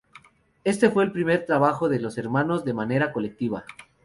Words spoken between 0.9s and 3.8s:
el primer trabajo de los hermanos de manera colectiva.